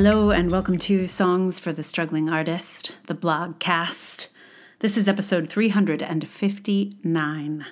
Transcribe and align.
Hello, 0.00 0.30
and 0.30 0.52
welcome 0.52 0.78
to 0.78 1.08
Songs 1.08 1.58
for 1.58 1.72
the 1.72 1.82
Struggling 1.82 2.28
Artist, 2.28 2.94
the 3.08 3.14
blog 3.14 3.58
cast. 3.58 4.28
This 4.78 4.96
is 4.96 5.08
episode 5.08 5.48
359. 5.48 7.66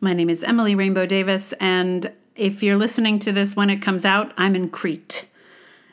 My 0.00 0.12
name 0.12 0.30
is 0.30 0.44
Emily 0.44 0.76
Rainbow 0.76 1.06
Davis, 1.06 1.52
and 1.54 2.12
if 2.36 2.62
you're 2.62 2.76
listening 2.76 3.18
to 3.18 3.32
this 3.32 3.56
when 3.56 3.68
it 3.68 3.82
comes 3.82 4.04
out, 4.04 4.32
I'm 4.38 4.54
in 4.54 4.70
Crete. 4.70 5.26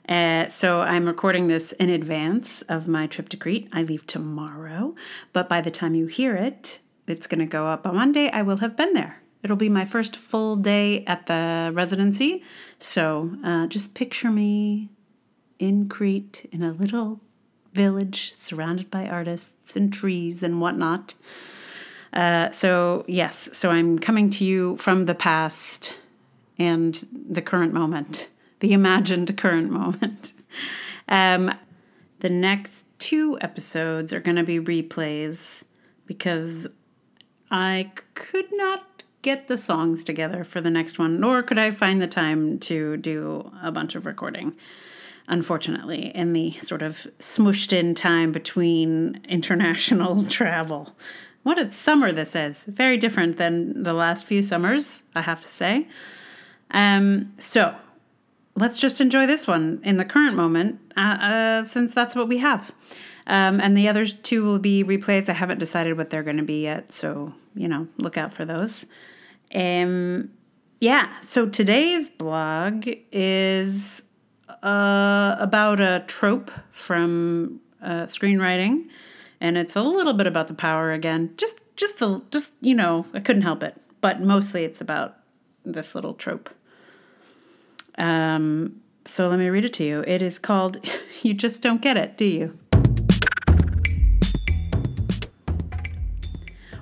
Uh, 0.07 0.47
so 0.47 0.81
I'm 0.81 1.07
recording 1.07 1.47
this 1.47 1.71
in 1.71 1.89
advance 1.89 2.61
of 2.61 2.87
my 2.87 3.07
trip 3.07 3.27
to 3.29 3.37
Crete. 3.37 3.67
I 3.73 3.81
leave 3.81 4.05
tomorrow, 4.05 4.93
but 5.33 5.49
by 5.49 5.59
the 5.59 5.71
time 5.71 5.95
you 5.95 6.05
hear 6.05 6.35
it, 6.35 6.77
it's 7.07 7.25
going 7.25 7.39
to 7.39 7.47
go 7.47 7.65
up 7.65 7.87
on 7.87 7.95
Monday. 7.95 8.29
I 8.29 8.43
will 8.43 8.57
have 8.57 8.77
been 8.77 8.93
there. 8.93 9.23
It'll 9.41 9.57
be 9.57 9.69
my 9.69 9.85
first 9.85 10.17
full 10.17 10.55
day 10.55 11.03
at 11.05 11.25
the 11.25 11.71
residency. 11.73 12.43
So 12.77 13.37
uh, 13.43 13.65
just 13.65 13.95
picture 13.95 14.29
me 14.29 14.89
in 15.61 15.87
Crete 15.87 16.49
in 16.51 16.63
a 16.63 16.71
little 16.71 17.21
village 17.73 18.33
surrounded 18.33 18.89
by 18.89 19.07
artists 19.07 19.75
and 19.75 19.93
trees 19.93 20.41
and 20.43 20.59
whatnot. 20.59 21.13
Uh, 22.11 22.49
so, 22.49 23.05
yes, 23.07 23.49
so 23.53 23.69
I'm 23.69 23.99
coming 23.99 24.29
to 24.31 24.43
you 24.43 24.75
from 24.77 25.05
the 25.05 25.15
past 25.15 25.95
and 26.57 27.05
the 27.29 27.41
current 27.41 27.73
moment, 27.73 28.27
the 28.59 28.73
imagined 28.73 29.37
current 29.37 29.71
moment. 29.71 30.33
Um, 31.09 31.53
the 32.19 32.29
next 32.29 32.85
two 32.97 33.37
episodes 33.41 34.13
are 34.13 34.21
going 34.21 34.37
to 34.37 34.43
be 34.43 34.59
replays 34.59 35.65
because 36.05 36.67
I 37.49 37.91
could 38.13 38.47
not 38.53 39.03
get 39.21 39.47
the 39.47 39.57
songs 39.57 40.05
together 40.05 40.45
for 40.45 40.61
the 40.61 40.69
next 40.69 40.99
one, 40.99 41.19
nor 41.19 41.43
could 41.43 41.57
I 41.57 41.71
find 41.71 42.01
the 42.01 42.07
time 42.07 42.59
to 42.59 42.95
do 42.95 43.51
a 43.61 43.71
bunch 43.73 43.95
of 43.95 44.05
recording 44.05 44.55
unfortunately, 45.31 46.11
in 46.13 46.33
the 46.33 46.51
sort 46.59 46.83
of 46.83 47.07
smushed 47.17 47.73
in 47.73 47.95
time 47.95 48.31
between 48.31 49.21
international 49.27 50.23
travel. 50.29 50.93
What 51.43 51.57
a 51.57 51.71
summer 51.71 52.11
this 52.11 52.35
is. 52.35 52.65
Very 52.65 52.97
different 52.97 53.37
than 53.37 53.81
the 53.81 53.93
last 53.93 54.27
few 54.27 54.43
summers, 54.43 55.05
I 55.15 55.21
have 55.21 55.41
to 55.41 55.47
say. 55.47 55.87
Um, 56.69 57.31
so 57.39 57.73
let's 58.55 58.77
just 58.77 59.01
enjoy 59.01 59.25
this 59.25 59.47
one 59.47 59.81
in 59.83 59.97
the 59.97 60.05
current 60.05 60.35
moment, 60.35 60.79
uh, 60.95 60.99
uh, 60.99 61.63
since 61.63 61.93
that's 61.93 62.13
what 62.13 62.27
we 62.27 62.37
have. 62.39 62.71
Um, 63.25 63.59
and 63.61 63.75
the 63.77 63.87
other 63.87 64.05
two 64.05 64.43
will 64.43 64.59
be 64.59 64.83
replays. 64.83 65.29
I 65.29 65.33
haven't 65.33 65.59
decided 65.59 65.97
what 65.97 66.09
they're 66.09 66.23
going 66.23 66.37
to 66.37 66.43
be 66.43 66.63
yet, 66.63 66.91
so 66.91 67.33
you 67.55 67.67
know, 67.67 67.87
look 67.97 68.17
out 68.17 68.33
for 68.33 68.45
those. 68.45 68.85
Um, 69.55 70.31
yeah. 70.79 71.19
So 71.21 71.47
today's 71.47 72.09
blog 72.09 72.87
is 73.11 74.03
uh, 74.63 75.35
about 75.39 75.79
a 75.79 76.03
trope 76.07 76.51
from 76.71 77.61
uh, 77.81 78.05
screenwriting, 78.05 78.87
and 79.39 79.57
it's 79.57 79.75
a 79.75 79.81
little 79.81 80.13
bit 80.13 80.27
about 80.27 80.47
the 80.47 80.53
power 80.53 80.91
again. 80.91 81.33
Just, 81.37 81.59
just, 81.75 82.01
a, 82.01 82.21
just 82.31 82.53
you 82.61 82.75
know, 82.75 83.05
I 83.13 83.19
couldn't 83.19 83.41
help 83.41 83.63
it. 83.63 83.75
But 84.01 84.21
mostly, 84.21 84.63
it's 84.63 84.81
about 84.81 85.17
this 85.63 85.95
little 85.95 86.13
trope. 86.13 86.49
Um, 87.97 88.81
so 89.05 89.29
let 89.29 89.39
me 89.39 89.49
read 89.49 89.65
it 89.65 89.73
to 89.73 89.83
you. 89.83 90.03
It 90.07 90.21
is 90.21 90.39
called 90.39 90.77
"You 91.21 91.33
Just 91.33 91.61
Don't 91.61 91.81
Get 91.81 91.97
It, 91.97 92.17
Do 92.17 92.25
You?" 92.25 92.57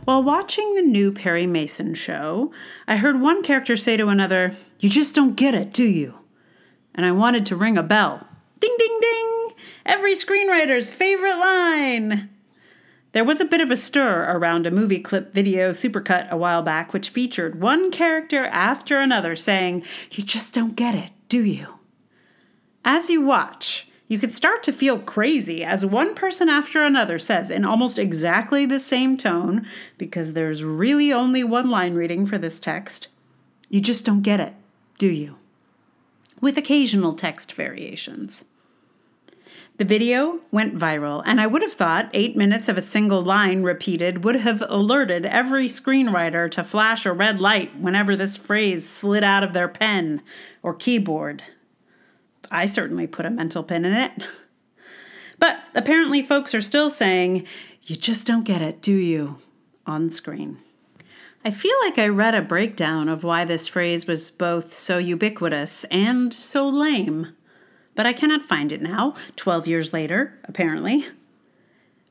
While 0.10 0.24
watching 0.24 0.74
the 0.74 0.82
new 0.82 1.12
Perry 1.12 1.46
Mason 1.46 1.94
show, 1.94 2.52
I 2.88 2.98
heard 2.98 3.22
one 3.22 3.44
character 3.44 3.76
say 3.76 3.96
to 3.96 4.08
another, 4.08 4.54
You 4.80 4.90
just 4.90 5.14
don't 5.14 5.36
get 5.36 5.54
it, 5.54 5.72
do 5.72 5.84
you? 5.84 6.19
And 6.96 7.06
I 7.06 7.12
wanted 7.12 7.46
to 7.48 7.56
ring 7.56 7.78
a 7.78 7.84
bell. 7.84 8.28
Ding, 8.60 8.76
ding, 8.78 9.00
ding! 9.02 9.50
Every 9.86 10.14
screenwriter's 10.14 10.92
favorite 10.92 11.38
line! 11.38 12.30
There 13.12 13.24
was 13.24 13.40
a 13.40 13.46
bit 13.46 13.62
of 13.62 13.72
a 13.72 13.76
stir 13.76 14.26
around 14.30 14.68
a 14.68 14.72
movie 14.72 15.00
clip 15.00 15.34
video 15.34 15.72
supercut 15.72 16.30
a 16.30 16.38
while 16.38 16.62
back, 16.62 16.94
which 16.94 17.10
featured 17.10 17.60
one 17.60 17.90
character 17.90 18.46
after 18.46 19.00
another 19.00 19.36
saying, 19.36 19.84
You 20.12 20.24
just 20.24 20.54
don't 20.54 20.76
get 20.76 20.94
it, 20.94 21.12
do 21.28 21.44
you? 21.44 21.80
As 22.86 23.10
you 23.10 23.22
watch, 23.22 23.88
you 24.08 24.20
could 24.20 24.32
start 24.32 24.62
to 24.64 24.72
feel 24.72 25.00
crazy 25.00 25.64
as 25.64 25.86
one 25.86 26.14
person 26.14 26.50
after 26.50 26.84
another 26.84 27.18
says, 27.18 27.50
in 27.50 27.66
almost 27.66 27.98
exactly 27.98 28.66
the 28.66 28.80
same 28.80 29.18
tone, 29.18 29.66
because 29.98 30.34
there's 30.34 30.64
really 30.64 31.12
only 31.12 31.44
one 31.44 31.70
line 31.70 31.96
reading 31.96 32.26
for 32.26 32.38
this 32.38 32.60
text, 32.60 33.08
You 33.70 33.82
just 33.82 34.06
don't 34.06 34.22
get 34.22 34.40
it, 34.40 34.54
do 34.98 35.08
you? 35.08 35.38
With 36.42 36.58
occasional 36.58 37.14
text 37.14 37.54
variations. 37.54 38.46
The 39.78 39.86
video 39.86 40.42
went 40.52 40.76
viral, 40.76 41.24
and 41.26 41.40
I 41.40 41.48
would 41.48 41.62
have 41.62 41.72
thought 41.72 42.10
eight 42.12 42.36
minutes 42.36 42.68
of 42.68 42.78
a 42.78 42.82
single 42.82 43.22
line 43.22 43.64
repeated 43.64 44.26
would 44.26 44.36
have 44.36 44.62
alerted 44.68 45.26
every 45.26 45.68
screenwriter 45.68 46.52
to 46.52 46.64
flash 46.66 47.06
a 47.06 47.14
red 47.14 47.40
light 47.40 47.78
whenever 47.78 48.16
this 48.16 48.36
phrase 48.36 48.88
slid 48.88 49.24
out 49.24 49.44
of 49.44 49.54
their 49.54 49.70
pen 49.70 50.22
or 50.62 50.74
keyboard. 50.74 51.44
I 52.52 52.66
certainly 52.66 53.08
put 53.08 53.26
a 53.26 53.30
mental 53.30 53.64
pin 53.64 53.86
in 53.86 53.94
it. 53.94 54.12
But 55.38 55.64
apparently, 55.74 56.22
folks 56.22 56.54
are 56.54 56.62
still 56.62 56.90
saying, 56.90 57.48
You 57.84 57.96
just 57.96 58.28
don't 58.28 58.44
get 58.44 58.62
it, 58.62 58.82
do 58.82 58.94
you? 58.94 59.38
on 59.86 60.10
screen. 60.10 60.60
I 61.46 61.52
feel 61.52 61.76
like 61.82 61.98
I 61.98 62.08
read 62.08 62.36
a 62.36 62.42
breakdown 62.42 63.08
of 63.08 63.24
why 63.24 63.46
this 63.46 63.66
phrase 63.66 64.06
was 64.06 64.30
both 64.30 64.74
so 64.74 64.98
ubiquitous 64.98 65.86
and 65.86 66.34
so 66.34 66.68
lame, 66.68 67.34
but 67.96 68.06
I 68.06 68.12
cannot 68.12 68.50
find 68.50 68.74
it 68.74 68.82
now, 68.82 69.16
12 69.38 69.66
years 69.66 69.94
later, 69.94 70.38
apparently. 70.44 71.06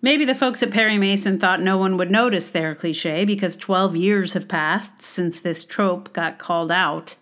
Maybe 0.01 0.25
the 0.25 0.35
folks 0.35 0.63
at 0.63 0.71
Perry 0.71 0.97
Mason 0.97 1.39
thought 1.39 1.61
no 1.61 1.77
one 1.77 1.99
would 1.99 2.11
notice 2.11 2.49
their 2.49 2.75
cliche 2.75 3.27
because 3.27 3.59
12 3.59 3.97
years 3.97 4.33
have 4.33 4.49
passed 4.49 5.03
since 5.03 5.41
this 5.41 5.63
trope 5.63 6.15
got 6.15 6.39
called 6.39 6.73
out. 6.73 7.17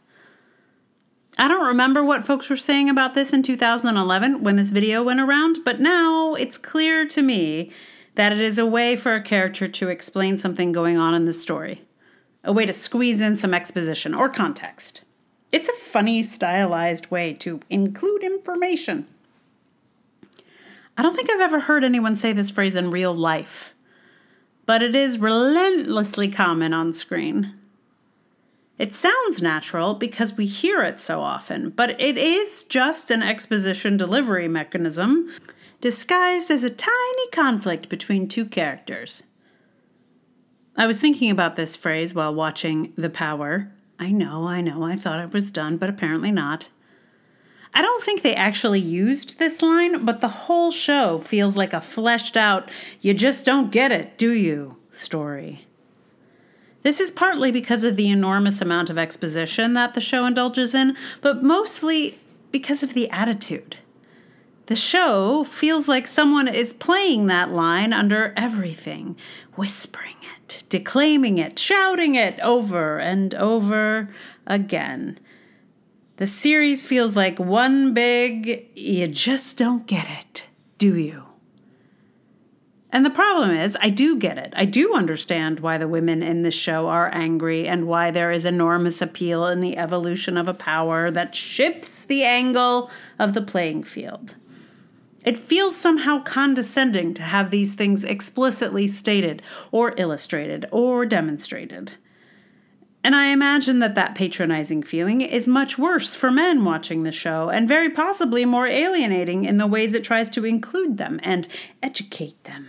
I 1.37 1.49
don't 1.49 1.67
remember 1.67 2.05
what 2.05 2.25
folks 2.25 2.49
were 2.49 2.57
saying 2.57 2.89
about 2.89 3.15
this 3.15 3.33
in 3.33 3.43
2011 3.43 4.45
when 4.45 4.55
this 4.55 4.71
video 4.71 5.03
went 5.03 5.21
around, 5.21 5.59
but 5.65 5.81
now 5.81 6.35
it's 6.35 6.57
clear 6.57 7.05
to 7.09 7.21
me 7.21 7.73
that 8.15 8.31
it 8.31 8.41
is 8.41 8.59
a 8.59 8.65
way 8.65 8.95
for 8.95 9.17
a 9.17 9.23
character 9.23 9.67
to 9.67 9.89
explain 9.89 10.39
something 10.39 10.71
going 10.71 10.97
on 10.97 11.13
in 11.13 11.25
the 11.25 11.33
story 11.33 11.83
a 12.47 12.53
way 12.53 12.65
to 12.65 12.73
squeeze 12.73 13.21
in 13.21 13.37
some 13.37 13.53
exposition 13.53 14.15
or 14.15 14.29
context. 14.29 15.03
It's 15.53 15.69
a 15.69 15.73
funny, 15.75 16.23
stylized 16.23 17.11
way 17.11 17.35
to 17.35 17.61
include 17.69 18.23
information. 18.23 19.07
I 20.97 21.03
don't 21.03 21.15
think 21.15 21.29
I've 21.31 21.41
ever 21.41 21.61
heard 21.61 21.85
anyone 21.85 22.17
say 22.17 22.33
this 22.33 22.51
phrase 22.51 22.75
in 22.75 22.91
real 22.91 23.15
life, 23.15 23.75
but 24.65 24.83
it 24.83 24.95
is 24.95 25.19
relentlessly 25.19 26.29
common 26.29 26.73
on 26.73 26.95
screen. 26.95 27.53
It 28.79 28.95
sounds 28.95 29.43
natural 29.43 29.95
because 29.95 30.37
we 30.37 30.47
hear 30.47 30.83
it 30.83 31.01
so 31.01 31.21
often, 31.21 31.71
but 31.71 31.99
it 32.01 32.17
is 32.17 32.65
just 32.65 33.11
an 33.11 33.23
exposition 33.23 33.97
delivery 33.97 34.49
mechanism 34.49 35.31
disguised 35.81 36.51
as 36.51 36.63
a 36.63 36.71
tiny 36.71 37.31
conflict 37.33 37.89
between 37.89 38.29
two 38.29 38.47
characters. 38.47 39.25
I 40.77 40.87
was 40.87 41.01
thinking 41.01 41.31
about 41.31 41.57
this 41.57 41.75
phrase 41.75 42.15
while 42.15 42.35
watching 42.35 42.93
The 42.97 43.09
Power. 43.09 43.73
I 43.99 44.13
know, 44.13 44.47
I 44.47 44.61
know, 44.61 44.85
I 44.85 44.97
thought 44.97 45.21
it 45.21 45.33
was 45.33 45.51
done, 45.51 45.79
but 45.79 45.89
apparently 45.89 46.31
not. 46.31 46.69
I 47.73 47.83
don't 47.83 48.03
think 48.03 48.23
they 48.23 48.35
actually 48.35 48.81
used 48.81 49.39
this 49.39 49.63
line, 49.63 50.05
but 50.05 50.21
the 50.21 50.29
whole 50.29 50.71
show 50.71 51.19
feels 51.21 51.57
like 51.57 51.73
a 51.73 51.81
fleshed 51.81 52.37
out, 52.37 52.71
you 53.01 53.15
just 53.15 53.45
don't 53.45 53.71
get 53.71 53.93
it, 53.93 54.19
do 54.19 54.31
you? 54.33 54.77
story. 54.91 55.67
This 56.83 57.01
is 57.01 57.11
partly 57.11 57.51
because 57.51 57.85
of 57.85 57.97
the 57.97 58.09
enormous 58.09 58.61
amount 58.61 58.91
of 58.91 58.99
exposition 58.99 59.75
that 59.75 59.95
the 59.95 60.01
show 60.01 60.25
indulges 60.25 60.75
in, 60.75 60.97
but 61.21 61.43
mostly 61.43 62.19
because 62.51 62.83
of 62.83 62.95
the 62.95 63.11
attitude. 63.11 63.77
The 64.67 64.77
show 64.77 65.45
feels 65.45 65.87
like 65.87 66.07
someone 66.07 66.49
is 66.49 66.73
playing 66.73 67.27
that 67.27 67.51
line 67.51 67.93
under 67.93 68.33
everything, 68.37 69.17
whispering 69.55 70.16
declaiming 70.69 71.39
it, 71.39 71.59
shouting 71.59 72.15
it 72.15 72.39
over 72.41 72.99
and 72.99 73.35
over 73.35 74.09
again. 74.47 75.19
The 76.17 76.27
series 76.27 76.87
feels 76.87 77.17
like 77.17 77.39
one 77.39 77.93
big, 77.93 78.69
you 78.75 79.07
just 79.09 79.59
don't 79.59 79.87
get 79.87 80.09
it, 80.09 80.47
do 80.79 80.97
you? 80.97 81.25
And 82.91 83.05
the 83.05 83.11
problem 83.11 83.51
is, 83.51 83.77
I 83.83 83.91
do 83.91 84.17
get 84.17 84.39
it. 84.39 84.55
I 84.57 84.65
do 84.65 84.95
understand 84.95 85.61
why 85.61 85.77
the 85.77 85.87
women 85.87 86.23
in 86.23 86.41
this 86.41 86.55
show 86.55 86.89
are 86.89 87.11
angry 87.13 87.69
and 87.69 87.87
why 87.87 88.11
there 88.11 88.31
is 88.31 88.47
enormous 88.47 89.03
appeal 89.03 89.47
in 89.49 89.61
the 89.61 89.77
evolution 89.77 90.39
of 90.39 90.49
a 90.49 90.55
power 90.55 91.11
that 91.11 91.35
shifts 91.35 92.03
the 92.05 92.25
angle 92.25 92.91
of 93.19 93.35
the 93.35 93.43
playing 93.43 93.85
field. 93.85 94.37
It 95.27 95.37
feels 95.37 95.77
somehow 95.77 96.23
condescending 96.23 97.13
to 97.15 97.23
have 97.23 97.51
these 97.51 97.75
things 97.75 98.05
explicitly 98.05 98.87
stated, 98.87 99.43
or 99.73 99.93
illustrated, 99.99 100.67
or 100.71 101.05
demonstrated. 101.05 101.95
And 103.03 103.17
I 103.17 103.27
imagine 103.27 103.81
that 103.81 103.97
that 103.97 104.15
patronizing 104.15 104.85
feeling 104.85 105.21
is 105.21 105.49
much 105.49 105.79
worse 105.79 106.15
for 106.15 106.31
men 106.31 106.65
watching 106.65 107.03
the 107.03 107.11
show, 107.11 107.51
and 107.51 107.67
very 107.67 107.91
possibly 107.91 108.45
more 108.45 108.69
alienating 108.69 109.45
in 109.45 109.59
the 109.59 109.67
ways 109.67 109.95
it 109.95 110.05
tries 110.05 110.31
to 110.31 110.45
include 110.45 110.97
them 110.97 111.19
and 111.25 111.49
educate 111.83 112.43
them. 112.45 112.69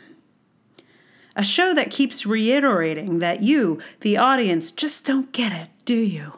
A 1.36 1.44
show 1.44 1.75
that 1.75 1.92
keeps 1.92 2.25
reiterating 2.25 3.19
that 3.19 3.42
you, 3.42 3.80
the 4.01 4.18
audience, 4.18 4.71
just 4.71 5.06
don't 5.06 5.31
get 5.31 5.51
it, 5.51 5.69
do 5.86 5.95
you? 5.95 6.33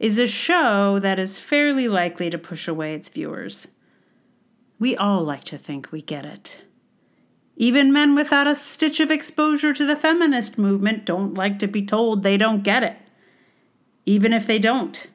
Is 0.00 0.18
a 0.18 0.26
show 0.26 0.98
that 0.98 1.20
is 1.20 1.38
fairly 1.38 1.86
likely 1.86 2.28
to 2.28 2.38
push 2.38 2.66
away 2.66 2.94
its 2.94 3.08
viewers. 3.08 3.68
We 4.80 4.96
all 4.96 5.22
like 5.22 5.44
to 5.44 5.58
think 5.58 5.92
we 5.92 6.00
get 6.00 6.24
it. 6.24 6.62
Even 7.54 7.92
men 7.92 8.14
without 8.14 8.46
a 8.46 8.54
stitch 8.54 8.98
of 8.98 9.10
exposure 9.10 9.74
to 9.74 9.84
the 9.84 9.94
feminist 9.94 10.56
movement 10.56 11.04
don't 11.04 11.34
like 11.34 11.58
to 11.58 11.68
be 11.68 11.84
told 11.84 12.22
they 12.22 12.38
don't 12.38 12.62
get 12.62 12.82
it, 12.82 12.96
even 14.06 14.32
if 14.32 14.46
they 14.46 14.58
don't. 14.58 15.06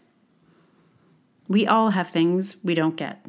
We 1.47 1.65
all 1.65 1.89
have 1.89 2.09
things 2.09 2.57
we 2.63 2.75
don't 2.75 2.95
get. 2.95 3.25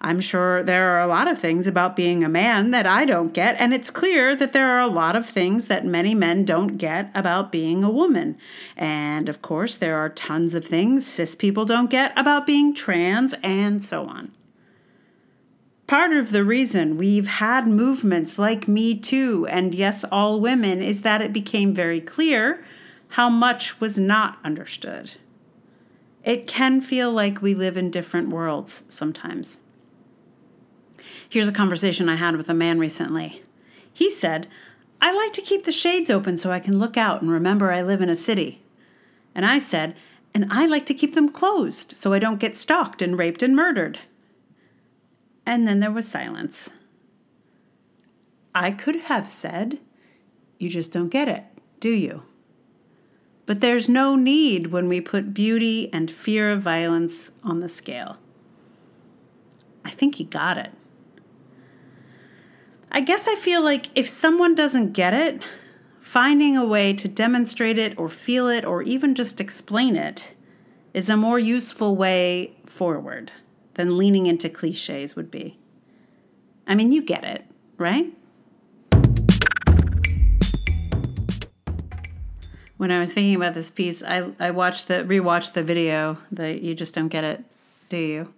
I'm 0.00 0.22
sure 0.22 0.62
there 0.62 0.92
are 0.92 1.02
a 1.02 1.06
lot 1.06 1.28
of 1.28 1.38
things 1.38 1.66
about 1.66 1.94
being 1.94 2.24
a 2.24 2.28
man 2.30 2.70
that 2.70 2.86
I 2.86 3.04
don't 3.04 3.34
get, 3.34 3.56
and 3.58 3.74
it's 3.74 3.90
clear 3.90 4.34
that 4.34 4.54
there 4.54 4.70
are 4.70 4.80
a 4.80 4.86
lot 4.86 5.14
of 5.14 5.28
things 5.28 5.68
that 5.68 5.84
many 5.84 6.14
men 6.14 6.46
don't 6.46 6.78
get 6.78 7.10
about 7.14 7.52
being 7.52 7.84
a 7.84 7.90
woman. 7.90 8.38
And 8.78 9.28
of 9.28 9.42
course, 9.42 9.76
there 9.76 9.98
are 9.98 10.08
tons 10.08 10.54
of 10.54 10.64
things 10.64 11.06
cis 11.06 11.34
people 11.34 11.66
don't 11.66 11.90
get 11.90 12.18
about 12.18 12.46
being 12.46 12.74
trans, 12.74 13.34
and 13.42 13.84
so 13.84 14.06
on. 14.06 14.32
Part 15.90 16.12
of 16.12 16.30
the 16.30 16.44
reason 16.44 16.98
we've 16.98 17.26
had 17.26 17.66
movements 17.66 18.38
like 18.38 18.68
Me 18.68 18.96
Too 18.96 19.44
and 19.50 19.74
Yes 19.74 20.04
All 20.04 20.38
Women 20.38 20.80
is 20.80 21.00
that 21.00 21.20
it 21.20 21.32
became 21.32 21.74
very 21.74 22.00
clear 22.00 22.64
how 23.08 23.28
much 23.28 23.80
was 23.80 23.98
not 23.98 24.38
understood. 24.44 25.16
It 26.24 26.46
can 26.46 26.80
feel 26.80 27.10
like 27.10 27.42
we 27.42 27.56
live 27.56 27.76
in 27.76 27.90
different 27.90 28.28
worlds 28.28 28.84
sometimes. 28.88 29.58
Here's 31.28 31.48
a 31.48 31.52
conversation 31.52 32.08
I 32.08 32.14
had 32.14 32.36
with 32.36 32.48
a 32.48 32.54
man 32.54 32.78
recently. 32.78 33.42
He 33.92 34.08
said, 34.08 34.46
I 35.02 35.12
like 35.12 35.32
to 35.32 35.42
keep 35.42 35.64
the 35.64 35.72
shades 35.72 36.08
open 36.08 36.38
so 36.38 36.52
I 36.52 36.60
can 36.60 36.78
look 36.78 36.96
out 36.96 37.20
and 37.20 37.32
remember 37.32 37.72
I 37.72 37.82
live 37.82 38.00
in 38.00 38.08
a 38.08 38.14
city. 38.14 38.62
And 39.34 39.44
I 39.44 39.58
said, 39.58 39.96
and 40.32 40.46
I 40.52 40.66
like 40.66 40.86
to 40.86 40.94
keep 40.94 41.16
them 41.16 41.30
closed 41.30 41.90
so 41.90 42.12
I 42.12 42.20
don't 42.20 42.38
get 42.38 42.54
stalked 42.54 43.02
and 43.02 43.18
raped 43.18 43.42
and 43.42 43.56
murdered. 43.56 43.98
And 45.50 45.66
then 45.66 45.80
there 45.80 45.90
was 45.90 46.06
silence. 46.06 46.70
I 48.54 48.70
could 48.70 48.94
have 48.94 49.26
said, 49.28 49.80
You 50.60 50.70
just 50.70 50.92
don't 50.92 51.08
get 51.08 51.26
it, 51.26 51.42
do 51.80 51.90
you? 51.90 52.22
But 53.46 53.60
there's 53.60 53.88
no 53.88 54.14
need 54.14 54.68
when 54.68 54.86
we 54.86 55.00
put 55.00 55.34
beauty 55.34 55.92
and 55.92 56.08
fear 56.08 56.52
of 56.52 56.62
violence 56.62 57.32
on 57.42 57.58
the 57.58 57.68
scale. 57.68 58.18
I 59.84 59.90
think 59.90 60.14
he 60.14 60.24
got 60.24 60.56
it. 60.56 60.70
I 62.92 63.00
guess 63.00 63.26
I 63.26 63.34
feel 63.34 63.60
like 63.60 63.86
if 63.96 64.08
someone 64.08 64.54
doesn't 64.54 64.92
get 64.92 65.14
it, 65.14 65.42
finding 66.00 66.56
a 66.56 66.64
way 66.64 66.92
to 66.92 67.08
demonstrate 67.08 67.76
it 67.76 67.98
or 67.98 68.08
feel 68.08 68.46
it 68.46 68.64
or 68.64 68.82
even 68.82 69.16
just 69.16 69.40
explain 69.40 69.96
it 69.96 70.32
is 70.94 71.10
a 71.10 71.16
more 71.16 71.40
useful 71.40 71.96
way 71.96 72.56
forward 72.66 73.32
than 73.74 73.96
leaning 73.98 74.26
into 74.26 74.48
cliches 74.48 75.16
would 75.16 75.30
be. 75.30 75.58
I 76.66 76.74
mean, 76.74 76.92
you 76.92 77.02
get 77.02 77.24
it, 77.24 77.44
right? 77.78 78.12
When 82.76 82.90
I 82.90 82.98
was 82.98 83.12
thinking 83.12 83.34
about 83.34 83.54
this 83.54 83.70
piece, 83.70 84.02
I, 84.02 84.30
I 84.38 84.52
watched 84.52 84.88
the 84.88 85.04
rewatched 85.04 85.52
the 85.52 85.62
video, 85.62 86.18
the 86.32 86.62
You 86.62 86.74
Just 86.74 86.94
Don't 86.94 87.08
Get 87.08 87.24
It, 87.24 87.44
Do 87.88 87.98
You? 87.98 88.32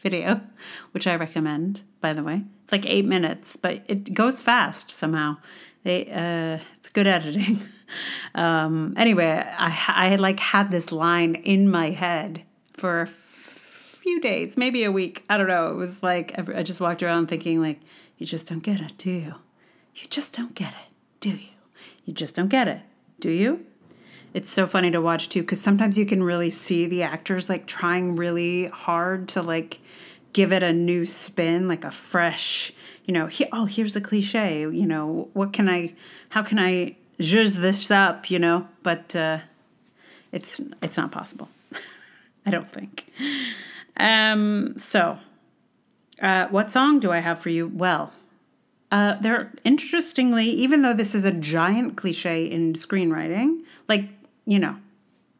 video, 0.00 0.40
which 0.92 1.06
I 1.06 1.16
recommend, 1.16 1.82
by 2.00 2.12
the 2.12 2.22
way. 2.22 2.44
It's 2.64 2.72
like 2.72 2.86
eight 2.86 3.04
minutes, 3.04 3.56
but 3.56 3.82
it 3.86 4.14
goes 4.14 4.40
fast 4.40 4.90
somehow. 4.90 5.36
They, 5.84 6.10
uh, 6.10 6.62
it's 6.76 6.88
good 6.88 7.06
editing. 7.06 7.60
um, 8.34 8.94
anyway, 8.96 9.44
I, 9.58 9.66
I 9.66 10.06
had 10.08 10.20
like 10.20 10.40
had 10.40 10.70
this 10.70 10.92
line 10.92 11.34
in 11.36 11.70
my 11.70 11.90
head 11.90 12.42
for 12.74 13.06
few 14.08 14.20
days, 14.20 14.56
maybe 14.56 14.84
a 14.84 14.90
week. 14.90 15.22
I 15.28 15.36
don't 15.36 15.48
know. 15.48 15.68
It 15.70 15.76
was 15.76 16.02
like 16.02 16.38
I 16.38 16.62
just 16.62 16.80
walked 16.80 17.02
around 17.02 17.28
thinking 17.28 17.60
like, 17.60 17.80
you 18.16 18.26
just 18.26 18.48
don't 18.48 18.62
get 18.62 18.80
it, 18.80 18.96
do 18.96 19.10
you? 19.10 19.34
You 19.94 20.08
just 20.08 20.34
don't 20.34 20.54
get 20.54 20.72
it, 20.72 20.90
do 21.20 21.30
you? 21.30 21.50
You 22.06 22.14
just 22.14 22.34
don't 22.34 22.48
get 22.48 22.68
it, 22.68 22.80
do 23.20 23.30
you? 23.30 23.66
It's 24.32 24.50
so 24.50 24.66
funny 24.66 24.90
to 24.92 25.00
watch 25.00 25.28
too 25.28 25.42
because 25.42 25.60
sometimes 25.60 25.98
you 25.98 26.06
can 26.06 26.22
really 26.22 26.48
see 26.48 26.86
the 26.86 27.02
actors 27.02 27.50
like 27.50 27.66
trying 27.66 28.16
really 28.16 28.68
hard 28.68 29.28
to 29.30 29.42
like 29.42 29.78
give 30.32 30.52
it 30.52 30.62
a 30.62 30.72
new 30.72 31.04
spin, 31.04 31.68
like 31.68 31.84
a 31.84 31.90
fresh, 31.90 32.72
you 33.04 33.12
know, 33.12 33.26
he, 33.26 33.44
oh, 33.52 33.66
here's 33.66 33.94
a 33.94 34.00
cliche, 34.00 34.60
you 34.60 34.86
know, 34.86 35.28
what 35.34 35.52
can 35.52 35.68
I, 35.68 35.94
how 36.30 36.42
can 36.42 36.58
I 36.58 36.96
zhuzh 37.18 37.56
this 37.56 37.90
up, 37.90 38.30
you 38.30 38.38
know? 38.38 38.68
But 38.82 39.14
uh, 39.14 39.40
it's 40.32 40.60
it's 40.82 40.96
not 40.96 41.12
possible. 41.12 41.48
I 42.46 42.50
don't 42.50 42.70
think. 42.70 43.12
Um, 43.96 44.74
so, 44.76 45.18
uh, 46.20 46.46
what 46.48 46.70
song 46.70 47.00
do 47.00 47.10
I 47.10 47.18
have 47.18 47.38
for 47.38 47.48
you? 47.48 47.68
Well, 47.68 48.12
uh, 48.90 49.16
there, 49.20 49.52
interestingly, 49.64 50.46
even 50.46 50.82
though 50.82 50.94
this 50.94 51.14
is 51.14 51.24
a 51.24 51.32
giant 51.32 51.96
cliche 51.96 52.44
in 52.46 52.72
screenwriting, 52.72 53.60
like, 53.88 54.08
you 54.46 54.58
know, 54.58 54.76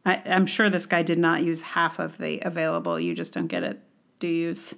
I, 0.05 0.21
I'm 0.25 0.45
sure 0.45 0.69
this 0.69 0.85
guy 0.85 1.01
did 1.01 1.17
not 1.17 1.43
use 1.43 1.61
half 1.61 1.99
of 1.99 2.17
the 2.17 2.39
available, 2.43 2.99
you 2.99 3.15
just 3.15 3.33
don't 3.33 3.47
get 3.47 3.63
it, 3.63 3.79
do 4.19 4.27
use. 4.27 4.75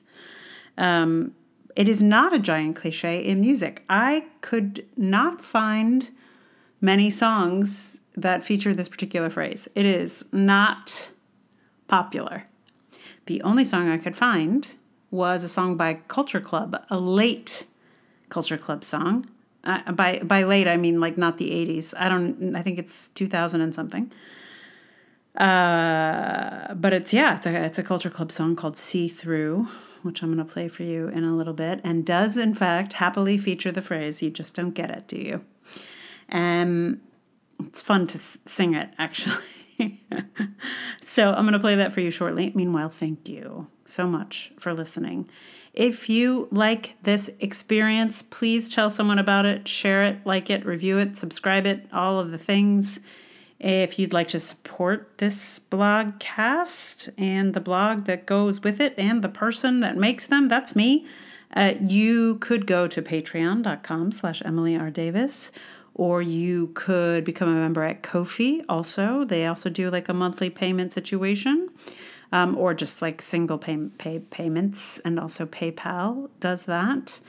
Um, 0.78 1.36
it 1.76 1.88
is 1.88 2.02
not 2.02 2.34
a 2.34 2.40
giant 2.40 2.76
cliche 2.76 3.24
in 3.24 3.42
music. 3.42 3.84
I 3.90 4.26
could 4.42 4.86
not 4.98 5.44
find 5.44 6.10
many 6.80 7.10
songs 7.10 8.00
that 8.16 8.44
feature 8.44 8.74
this 8.74 8.90
particular 8.90 9.30
phrase. 9.30 9.68
It 9.76 9.86
is 9.86 10.26
not 10.32 11.10
popular. 11.88 12.46
The 13.32 13.42
only 13.44 13.64
song 13.64 13.88
I 13.88 13.98
could 13.98 14.18
find 14.18 14.76
was 15.10 15.42
a 15.42 15.48
song 15.48 15.78
by 15.78 15.94
Culture 16.10 16.42
Club, 16.42 16.84
a 16.90 17.00
late 17.00 17.64
Culture 18.28 18.58
Club 18.58 18.84
song. 18.84 19.26
Uh, 19.64 19.90
by 19.94 20.20
by 20.20 20.44
late, 20.44 20.68
I 20.68 20.76
mean 20.76 21.00
like 21.00 21.18
not 21.18 21.38
the 21.38 21.50
'80s. 21.50 21.94
I 21.98 22.10
don't. 22.10 22.54
I 22.58 22.62
think 22.62 22.78
it's 22.78 23.08
2000 23.08 23.62
and 23.62 23.74
something. 23.74 24.12
Uh, 25.38 26.74
but 26.74 26.92
it's 26.92 27.14
yeah, 27.14 27.38
it's 27.38 27.46
a 27.46 27.64
it's 27.68 27.80
a 27.80 27.84
Culture 27.84 28.10
Club 28.10 28.34
song 28.34 28.58
called 28.58 28.76
"See 28.76 29.08
Through," 29.08 29.70
which 30.02 30.22
I'm 30.22 30.34
going 30.34 30.46
to 30.46 30.54
play 30.54 30.68
for 30.68 30.84
you 30.84 31.08
in 31.08 31.24
a 31.24 31.34
little 31.34 31.54
bit, 31.54 31.80
and 31.86 32.06
does 32.06 32.36
in 32.36 32.54
fact 32.54 32.92
happily 32.92 33.38
feature 33.38 33.72
the 33.72 33.82
phrase 33.82 34.22
"You 34.22 34.30
just 34.30 34.56
don't 34.56 34.72
get 34.72 34.90
it, 34.92 35.08
do 35.08 35.16
you?" 35.16 35.46
Um, 36.34 37.00
it's 37.62 37.82
fun 37.82 38.08
to 38.08 38.16
s- 38.16 38.40
sing 38.46 38.74
it 38.74 38.90
actually. 39.00 39.38
so 41.02 41.32
I'm 41.32 41.44
going 41.44 41.54
to 41.54 41.60
play 41.60 41.76
that 41.76 41.94
for 41.94 42.02
you 42.02 42.12
shortly. 42.12 42.52
Meanwhile, 42.56 42.90
thank 42.90 43.28
you 43.28 43.68
so 43.86 44.08
much 44.08 44.52
for 44.60 44.74
listening. 44.74 45.30
If 45.74 46.10
you 46.10 46.50
like 46.52 46.96
this 47.04 47.30
experience, 47.40 48.22
please 48.24 48.74
tell 48.74 48.90
someone 48.90 49.20
about 49.20 49.46
it, 49.46 49.68
share 49.68 50.04
it, 50.04 50.26
like 50.26 50.50
it, 50.50 50.66
review 50.66 50.98
it, 50.98 51.18
subscribe 51.18 51.66
it, 51.66 51.88
all 51.94 52.20
of 52.20 52.32
the 52.32 52.38
things. 52.38 53.00
If 53.60 53.98
you'd 54.00 54.12
like 54.12 54.28
to 54.30 54.40
support 54.40 55.20
this 55.20 55.60
blogcast 55.60 57.14
and 57.18 57.54
the 57.54 57.62
blog 57.62 58.06
that 58.06 58.26
goes 58.26 58.64
with 58.64 58.82
it 58.82 58.96
and 58.98 59.24
the 59.24 59.30
person 59.30 59.80
that 59.82 59.96
makes 59.96 60.28
them, 60.28 60.48
that's 60.48 60.76
me. 60.76 61.06
Uh, 61.56 61.76
you 61.80 62.36
could 62.36 62.66
go 62.66 62.88
to 62.88 63.02
patreon.com 63.02 64.12
slash 64.14 64.42
Emily 64.44 64.76
R. 64.76 64.90
Davis 64.90 65.52
or 66.02 66.20
you 66.20 66.66
could 66.74 67.24
become 67.24 67.48
a 67.48 67.54
member 67.54 67.84
at 67.84 68.02
Ko-fi 68.02 68.64
also. 68.68 69.24
They 69.24 69.46
also 69.46 69.70
do 69.70 69.92
like 69.92 70.10
a 70.10 70.14
monthly 70.16 70.50
payment 70.50 70.92
situation. 70.92 71.70
Um, 72.32 72.58
or 72.58 72.74
just 72.74 73.02
like 73.02 73.22
single 73.22 73.58
pay, 73.58 73.78
pay 73.98 74.20
payments, 74.20 75.00
and 75.00 75.20
also 75.20 75.46
PayPal 75.46 76.30
does 76.40 76.64
that. 76.64 77.20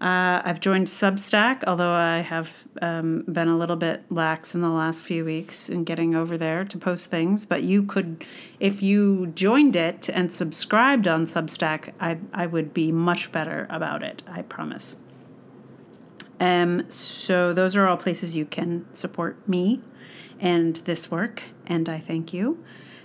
Uh, 0.00 0.40
I've 0.44 0.60
joined 0.60 0.86
Substack, 0.86 1.64
although 1.66 1.92
I 1.92 2.18
have 2.18 2.62
um, 2.80 3.24
been 3.30 3.48
a 3.48 3.58
little 3.58 3.74
bit 3.76 4.04
lax 4.10 4.54
in 4.54 4.60
the 4.60 4.68
last 4.68 5.02
few 5.02 5.24
weeks 5.24 5.68
in 5.68 5.82
getting 5.82 6.14
over 6.14 6.38
there 6.38 6.64
to 6.64 6.78
post 6.78 7.10
things. 7.10 7.44
But 7.44 7.64
you 7.64 7.82
could, 7.82 8.24
if 8.60 8.80
you 8.80 9.26
joined 9.34 9.74
it 9.74 10.08
and 10.08 10.32
subscribed 10.32 11.08
on 11.08 11.24
Substack, 11.24 11.92
I, 12.00 12.18
I 12.32 12.46
would 12.46 12.72
be 12.72 12.92
much 12.92 13.32
better 13.32 13.66
about 13.68 14.04
it, 14.04 14.22
I 14.28 14.42
promise. 14.42 14.96
Um, 16.40 16.88
so 16.90 17.52
those 17.52 17.76
are 17.76 17.86
all 17.86 17.96
places 17.96 18.36
you 18.36 18.44
can 18.44 18.86
support 18.92 19.48
me 19.48 19.80
and 20.40 20.76
this 20.76 21.10
work, 21.10 21.42
and 21.66 21.88
I 21.88 21.98
thank 21.98 22.32
you, 22.32 22.62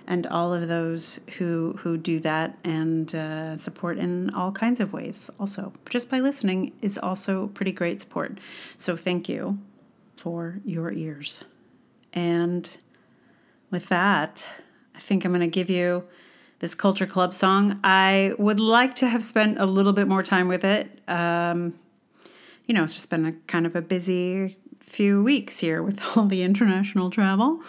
and 0.08 0.26
all 0.28 0.54
of 0.54 0.68
those 0.68 1.20
who 1.38 1.76
who 1.80 1.98
do 1.98 2.20
that 2.22 2.58
and 2.64 3.14
uh, 3.14 3.56
support 3.58 3.98
in 3.98 4.34
all 4.34 4.52
kinds 4.52 4.80
of 4.80 4.92
ways. 4.94 5.30
Also, 5.40 5.72
just 5.90 6.10
by 6.10 6.20
listening 6.20 6.74
is 6.82 6.98
also 6.98 7.48
pretty 7.48 7.72
great 7.72 8.02
support. 8.02 8.40
So 8.78 8.98
thank 8.98 9.30
you 9.30 9.60
for 10.16 10.60
your 10.66 10.92
ears, 10.92 11.44
and 12.14 12.78
with 13.70 13.88
that, 13.90 14.46
I 14.96 15.00
think 15.00 15.24
I'm 15.24 15.32
going 15.32 15.42
to 15.42 15.48
give 15.48 15.70
you 15.70 16.04
this 16.60 16.76
Culture 16.76 17.06
Club 17.06 17.34
song. 17.34 17.80
I 17.84 18.34
would 18.38 18.60
like 18.60 18.96
to 18.96 19.08
have 19.08 19.24
spent 19.24 19.60
a 19.60 19.66
little 19.66 19.94
bit 19.94 20.08
more 20.08 20.24
time 20.24 20.48
with 20.48 20.66
it. 20.66 20.90
Um, 21.08 21.76
you 22.70 22.76
know, 22.76 22.84
it's 22.84 22.94
just 22.94 23.10
been 23.10 23.26
a 23.26 23.32
kind 23.48 23.66
of 23.66 23.76
a 23.76 23.82
busy 23.82 24.56
few 24.80 25.24
weeks 25.24 25.58
here 25.58 25.82
with 25.82 26.00
all 26.16 26.28
the 26.28 26.44
international 26.44 27.10
travel. 27.10 27.62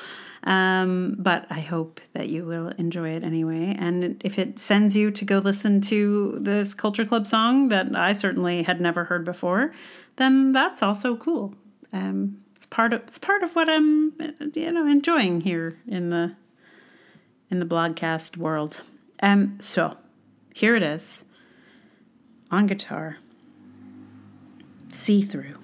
Um, 0.45 1.16
but 1.19 1.47
I 1.49 1.61
hope 1.61 2.02
that 2.12 2.28
you 2.28 2.45
will 2.45 2.69
enjoy 2.69 3.11
it 3.11 3.25
anyway. 3.25 3.75
And 3.78 4.21
if 4.23 4.38
it 4.38 4.59
sends 4.59 4.95
you 4.95 5.11
to 5.11 5.25
go 5.25 5.38
listen 5.38 5.80
to 5.83 6.37
this 6.38 6.75
Culture 6.75 7.07
Club 7.07 7.26
song 7.26 7.69
that 7.69 7.97
I 7.97 8.12
certainly 8.12 8.62
had 8.62 8.78
never 8.78 9.04
heard 9.04 9.25
before, 9.25 9.73
then 10.16 10.52
that's 10.52 10.83
also 10.83 11.16
cool. 11.16 11.54
Um, 11.95 12.42
it's 12.54 12.66
part 12.66 12.92
of 12.92 13.00
it's 13.02 13.19
part 13.19 13.42
of 13.42 13.57
what 13.57 13.71
I'm 13.71 14.12
you 14.54 14.71
know 14.71 14.87
enjoying 14.87 15.40
here 15.40 15.78
in 15.88 16.11
the 16.11 16.37
in 17.50 17.59
the 17.59 17.66
blogcast 17.66 18.37
world. 18.37 18.83
Um, 19.23 19.57
so 19.61 19.97
here 20.54 20.76
it 20.76 20.83
is 20.83 21.25
on 22.50 22.66
guitar, 22.66 23.16
see 24.94 25.23
through. 25.23 25.56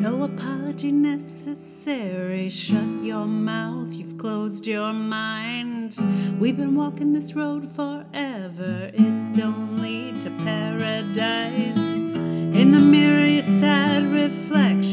No 0.00 0.22
apology 0.24 0.92
necessary. 0.92 2.48
Shut 2.48 3.02
your 3.02 3.26
mouth, 3.26 3.92
you've 3.92 4.18
closed 4.18 4.66
your 4.66 4.92
mind. 4.92 5.98
We've 6.38 6.56
been 6.56 6.74
walking 6.74 7.12
this 7.12 7.34
road 7.34 7.70
forever, 7.74 8.90
it 8.92 9.32
don't 9.34 9.76
lead 9.78 10.20
to 10.22 10.30
paradise. 10.30 11.96
In 11.96 12.72
the 12.72 12.78
mirror, 12.78 13.24
your 13.24 13.42
sad 13.42 14.12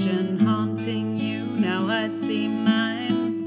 reflection 0.08 0.40
haunting 0.40 1.16
you. 1.16 1.46
Now 1.46 1.88
I 1.88 2.10
see 2.10 2.48
mine. 2.48 3.44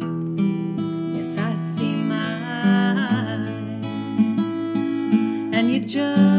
Yes, 1.16 1.38
I 1.38 1.54
see 1.56 1.94
mine. 1.94 3.84
And 5.54 5.70
you 5.70 5.80
just 5.80 6.29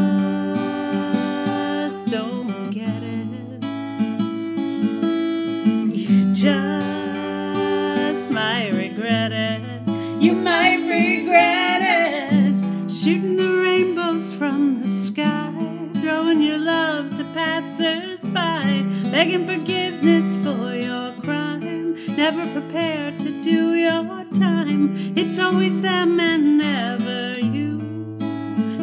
begging 19.24 19.46
forgiveness 19.46 20.34
for 20.38 20.74
your 20.74 21.12
crime, 21.22 21.94
never 22.16 22.44
prepared 22.58 23.16
to 23.20 23.30
do 23.40 23.74
your 23.74 24.24
time. 24.34 25.16
It's 25.16 25.38
always 25.38 25.80
them 25.80 26.18
and 26.18 26.58
never 26.58 27.38
you, 27.38 28.18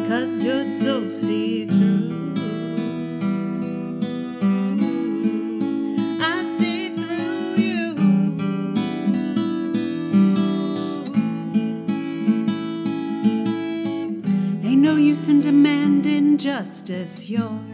cause 0.08 0.42
you're 0.42 0.64
so 0.64 1.10
see 1.10 1.66
through. 1.66 2.32
I 6.22 6.42
see 6.56 6.96
through 6.96 7.56
you. 7.66 7.86
Ain't 14.64 14.80
no 14.80 14.96
use 14.96 15.28
in 15.28 15.42
demanding 15.42 16.38
justice. 16.38 17.28
You're 17.28 17.69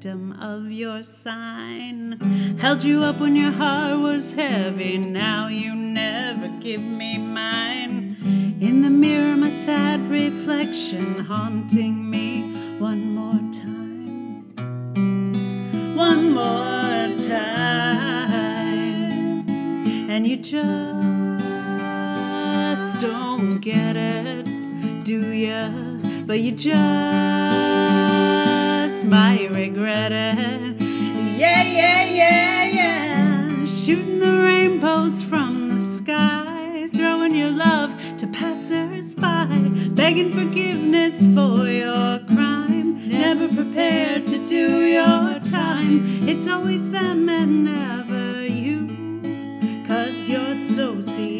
victim 0.00 0.32
of 0.40 0.72
your 0.72 1.02
sign. 1.02 2.18
Held 2.58 2.82
you 2.82 3.02
up 3.02 3.20
when 3.20 3.36
your 3.36 3.50
heart 3.52 3.98
was 4.00 4.32
heavy. 4.32 4.96
Now 4.96 5.48
you 5.48 5.74
never 5.74 6.48
give 6.58 6.80
me 6.80 7.18
mine. 7.18 8.16
In 8.62 8.80
the 8.80 8.88
mirror, 8.88 9.36
my 9.36 9.50
sad 9.50 10.00
reflection 10.08 11.18
haunting 11.18 12.08
me 12.08 12.54
one 12.78 13.14
more 13.14 13.52
time. 13.52 14.54
One 15.94 16.32
more 16.32 17.18
time. 17.28 17.60
And 20.08 20.26
you 20.26 20.38
just 20.38 20.62
don't 23.02 23.58
get 23.60 23.96
it, 23.96 24.46
do 25.04 25.30
ya? 25.30 25.70
But 26.26 26.40
you 26.40 26.52
just 26.52 27.69
might 29.04 29.50
regret. 29.50 30.12
Yeah, 30.12 31.62
yeah, 31.62 32.04
yeah, 32.04 32.64
yeah. 32.64 33.64
Shooting 33.64 34.18
the 34.18 34.38
rainbows 34.38 35.22
from 35.22 35.68
the 35.70 35.80
sky, 35.80 36.88
throwing 36.92 37.34
your 37.34 37.50
love 37.50 37.94
to 38.18 38.26
passers-by, 38.26 39.46
begging 39.90 40.32
forgiveness 40.32 41.22
for 41.34 41.66
your 41.66 42.18
crime, 42.34 43.08
never 43.08 43.48
prepared 43.48 44.26
to 44.26 44.46
do 44.46 44.84
your 44.86 45.40
time. 45.40 46.28
It's 46.28 46.46
always 46.46 46.90
them 46.90 47.28
and 47.28 47.64
never 47.64 48.44
you, 48.46 48.88
cause 49.86 50.28
you're 50.28 50.56
so 50.56 51.00
see-through. 51.00 51.39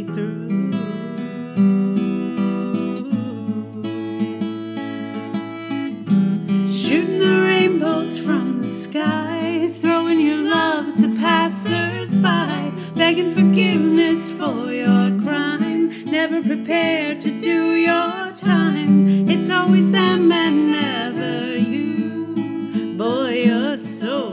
Begging 13.11 13.35
forgiveness 13.35 14.31
for 14.31 14.73
your 14.73 15.21
crime, 15.21 15.89
never 16.05 16.41
prepared 16.41 17.21
to 17.21 17.41
do 17.41 17.75
your 17.75 18.33
time. 18.35 19.29
It's 19.29 19.51
always 19.51 19.91
them 19.91 20.31
and 20.31 20.71
never 20.71 21.57
you. 21.57 22.95
Boy, 22.97 23.47
you're 23.47 23.77
so 23.77 24.30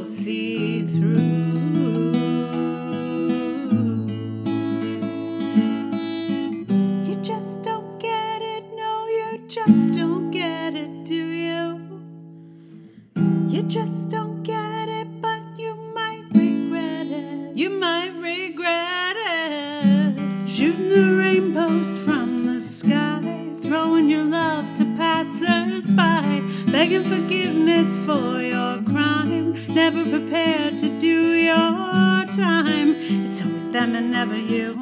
Shooting 20.47 20.89
the 20.89 21.15
rainbows 21.17 21.97
from 21.99 22.45
the 22.45 22.59
sky, 22.61 23.21
throwing 23.61 24.09
your 24.09 24.25
love 24.25 24.73
to 24.75 24.85
passers-by, 24.97 26.41
begging 26.71 27.03
forgiveness 27.03 27.97
for 28.05 28.41
your 28.41 28.81
crime, 28.83 29.53
never 29.73 30.03
prepared 30.03 30.77
to 30.79 30.89
do 30.99 31.33
your 31.33 32.25
time. 32.33 32.95
It's 33.27 33.41
always 33.41 33.69
them 33.71 33.95
and 33.95 34.11
never 34.11 34.37
you. 34.37 34.75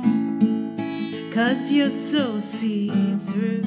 Cause 1.33 1.71
you're 1.71 1.89
so 1.89 2.39
see 2.39 2.89
through. 3.27 3.63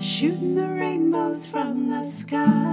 Shooting 0.00 0.54
the 0.54 0.68
rainbows 0.68 1.46
from 1.46 1.88
the 1.88 2.04
sky, 2.04 2.69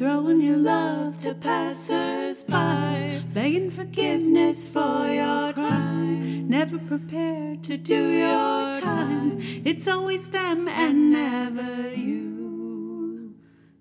throwing 0.00 0.40
your 0.40 0.56
love 0.56 1.18
to 1.18 1.34
passers 1.34 2.42
by, 2.44 3.22
begging 3.34 3.70
forgiveness 3.70 4.66
for 4.66 5.06
your 5.06 5.52
crime, 5.52 6.48
never 6.48 6.78
prepared 6.78 7.62
to 7.62 7.76
do 7.76 8.08
your 8.08 8.74
time. 8.76 9.36
It's 9.62 9.86
always 9.86 10.30
them 10.30 10.68
and 10.68 11.12
never 11.12 11.92
you, 11.92 13.34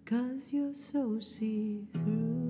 cause 0.05 0.49
you're 0.51 0.73
so 0.73 1.21
see 1.21 1.87
through. 1.93 2.48